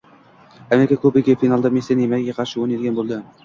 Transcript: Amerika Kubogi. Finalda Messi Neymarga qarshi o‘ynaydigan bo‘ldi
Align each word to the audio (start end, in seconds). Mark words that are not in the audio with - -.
Amerika 0.73 0.99
Kubogi. 1.01 1.37
Finalda 1.43 1.73
Messi 1.77 1.95
Neymarga 2.03 2.39
qarshi 2.41 2.63
o‘ynaydigan 2.67 3.01
bo‘ldi 3.03 3.25